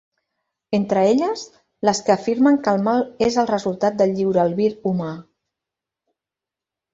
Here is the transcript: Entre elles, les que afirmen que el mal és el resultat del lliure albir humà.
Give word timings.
Entre 0.75 1.01
elles, 1.09 1.43
les 1.89 2.01
que 2.07 2.13
afirmen 2.15 2.57
que 2.67 2.73
el 2.77 2.81
mal 2.87 3.05
és 3.27 3.37
el 3.43 3.51
resultat 3.51 4.01
del 4.01 4.15
lliure 4.21 4.43
albir 4.45 4.71
humà. 4.93 5.13